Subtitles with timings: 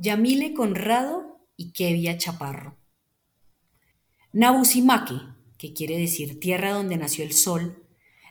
[0.00, 2.76] Yamile Conrado y Kevia Chaparro.
[4.32, 5.16] Nabusimaque,
[5.58, 7.82] que quiere decir tierra donde nació el sol,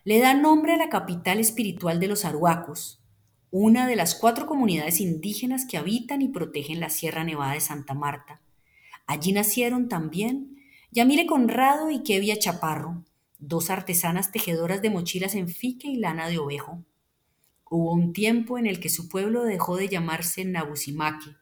[0.06, 3.04] le da nombre a la capital espiritual de los Aruacos,
[3.52, 7.94] una de las cuatro comunidades indígenas que habitan y protegen la Sierra Nevada de Santa
[7.94, 8.40] Marta.
[9.06, 13.04] Allí nacieron también Yamile Conrado y Kevia Chaparro,
[13.40, 16.86] dos artesanas tejedoras de mochilas en fique y lana de ovejo.
[17.70, 21.36] Hubo un tiempo en el que su pueblo dejó de llamarse Nabusimaque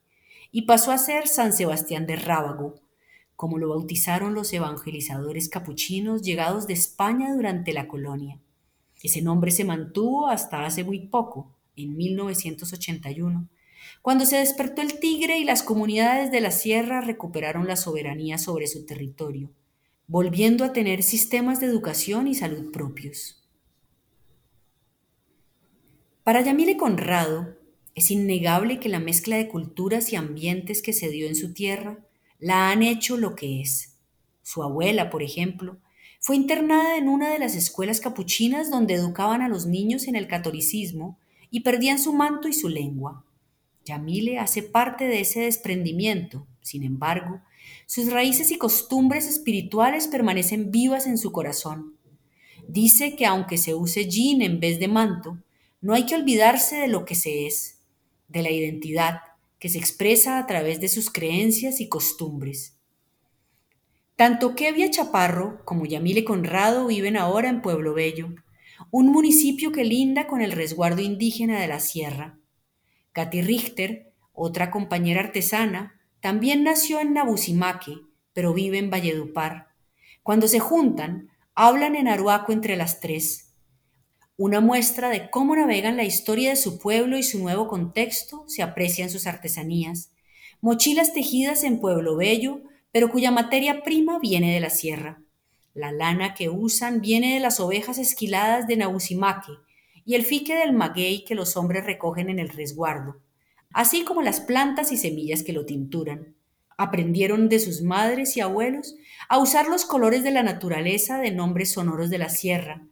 [0.51, 2.75] y pasó a ser San Sebastián de Rábago,
[3.35, 8.39] como lo bautizaron los evangelizadores capuchinos llegados de España durante la colonia.
[9.03, 13.49] Ese nombre se mantuvo hasta hace muy poco, en 1981,
[14.01, 18.67] cuando se despertó el tigre y las comunidades de la sierra recuperaron la soberanía sobre
[18.67, 19.51] su territorio,
[20.07, 23.41] volviendo a tener sistemas de educación y salud propios.
[26.23, 27.54] Para Yamile Conrado,
[27.95, 31.97] es innegable que la mezcla de culturas y ambientes que se dio en su tierra
[32.39, 33.95] la han hecho lo que es.
[34.43, 35.77] Su abuela, por ejemplo,
[36.19, 40.27] fue internada en una de las escuelas capuchinas donde educaban a los niños en el
[40.27, 41.17] catolicismo
[41.49, 43.23] y perdían su manto y su lengua.
[43.85, 47.41] Yamile hace parte de ese desprendimiento, sin embargo,
[47.85, 51.95] sus raíces y costumbres espirituales permanecen vivas en su corazón.
[52.67, 55.37] Dice que aunque se use jean en vez de manto,
[55.81, 57.74] no hay que olvidarse de lo que se es
[58.27, 59.21] de la identidad
[59.59, 62.77] que se expresa a través de sus creencias y costumbres.
[64.15, 68.29] Tanto Kevia Chaparro como Yamile Conrado viven ahora en Pueblo Bello,
[68.91, 72.37] un municipio que linda con el resguardo indígena de la sierra.
[73.13, 77.97] Katy Richter, otra compañera artesana, también nació en Nabusimaque,
[78.33, 79.69] pero vive en Valledupar.
[80.23, 83.44] Cuando se juntan, hablan en aruaco entre las tres
[84.37, 88.61] una muestra de cómo navegan la historia de su pueblo y su nuevo contexto se
[88.61, 90.11] aprecia en sus artesanías.
[90.59, 95.21] Mochilas tejidas en Pueblo Bello, pero cuya materia prima viene de la sierra.
[95.73, 99.53] La lana que usan viene de las ovejas esquiladas de Nausimaque
[100.03, 103.21] y el fique del maguey que los hombres recogen en el resguardo,
[103.71, 106.35] así como las plantas y semillas que lo tinturan.
[106.77, 108.95] Aprendieron de sus madres y abuelos
[109.29, 112.85] a usar los colores de la naturaleza de nombres sonoros de la sierra,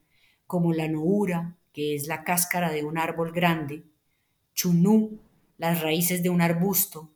[0.47, 3.83] como la noura, que es la cáscara de un árbol grande,
[4.53, 5.19] chunú,
[5.57, 7.11] las raíces de un arbusto,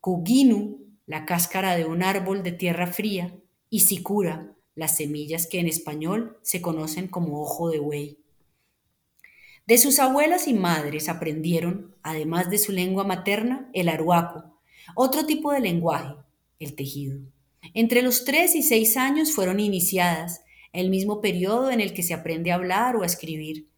[0.00, 3.34] kuginu, la cáscara de un árbol de tierra fría,
[3.70, 8.18] y sicura, las semillas que en español se conocen como ojo de buey.
[9.66, 14.58] De sus abuelas y madres aprendieron, además de su lengua materna, el aruaco,
[14.94, 16.14] otro tipo de lenguaje,
[16.58, 17.18] el tejido.
[17.74, 20.42] Entre los tres y seis años fueron iniciadas
[20.72, 23.68] el mismo periodo en el que se aprende a hablar o a escribir.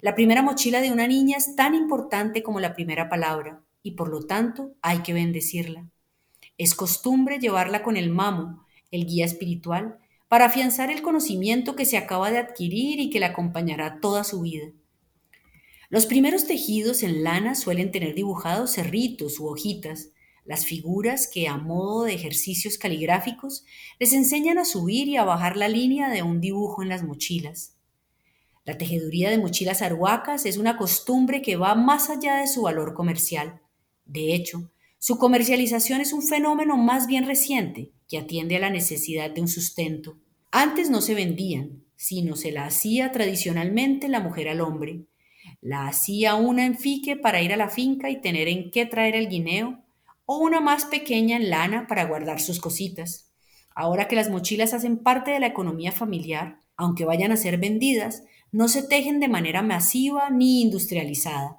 [0.00, 4.08] La primera mochila de una niña es tan importante como la primera palabra y por
[4.08, 5.88] lo tanto hay que bendecirla.
[6.56, 11.96] Es costumbre llevarla con el mamo, el guía espiritual, para afianzar el conocimiento que se
[11.96, 14.72] acaba de adquirir y que la acompañará toda su vida.
[15.88, 20.12] Los primeros tejidos en lana suelen tener dibujados cerritos u hojitas,
[20.44, 23.64] las figuras que a modo de ejercicios caligráficos
[23.98, 27.76] les enseñan a subir y a bajar la línea de un dibujo en las mochilas.
[28.64, 32.94] La tejeduría de mochilas arhuacas es una costumbre que va más allá de su valor
[32.94, 33.60] comercial.
[34.04, 39.30] De hecho, su comercialización es un fenómeno más bien reciente que atiende a la necesidad
[39.30, 40.18] de un sustento.
[40.50, 45.06] Antes no se vendían, sino se la hacía tradicionalmente la mujer al hombre.
[45.60, 49.14] La hacía una en fique para ir a la finca y tener en qué traer
[49.14, 49.79] el guineo
[50.32, 53.32] o una más pequeña en lana para guardar sus cositas.
[53.74, 58.22] Ahora que las mochilas hacen parte de la economía familiar, aunque vayan a ser vendidas,
[58.52, 61.56] no se tejen de manera masiva ni industrializada.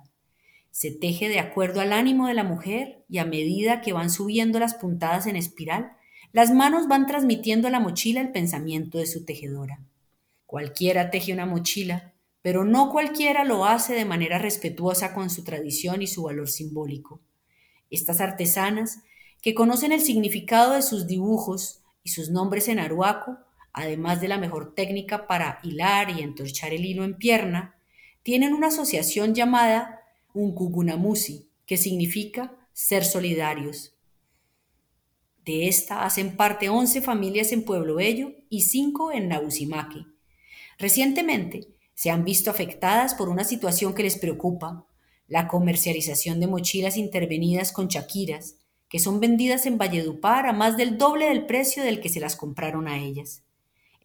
[0.69, 4.57] Se teje de acuerdo al ánimo de la mujer y a medida que van subiendo
[4.57, 5.91] las puntadas en espiral,
[6.31, 9.81] las manos van transmitiendo a la mochila el pensamiento de su tejedora.
[10.45, 16.01] Cualquiera teje una mochila, pero no cualquiera lo hace de manera respetuosa con su tradición
[16.01, 17.19] y su valor simbólico.
[17.91, 19.03] Estas artesanas,
[19.41, 23.37] que conocen el significado de sus dibujos y sus nombres en aruaco,
[23.73, 27.75] además de la mejor técnica para hilar y entorchar el hilo en pierna,
[28.23, 30.01] tienen una asociación llamada
[30.33, 33.93] Unkugunamusi, que significa ser solidarios.
[35.45, 40.05] De esta hacen parte 11 familias en Pueblo Bello y 5 en Nausimaque.
[40.77, 44.85] Recientemente se han visto afectadas por una situación que les preocupa,
[45.31, 48.57] la comercialización de mochilas intervenidas con chaquiras,
[48.89, 52.35] que son vendidas en Valledupar a más del doble del precio del que se las
[52.35, 53.41] compraron a ellas.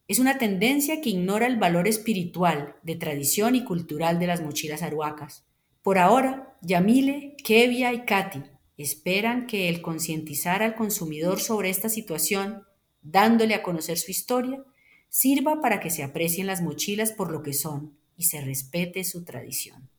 [0.07, 4.81] Es una tendencia que ignora el valor espiritual, de tradición y cultural de las mochilas
[4.81, 5.43] aruacas.
[5.81, 8.43] Por ahora, Yamile, Kevia y Katy
[8.77, 12.63] Esperan que el concientizar al consumidor sobre esta situación,
[13.01, 14.63] dándole a conocer su historia,
[15.09, 19.25] sirva para que se aprecien las mochilas por lo que son y se respete su
[19.25, 19.89] tradición.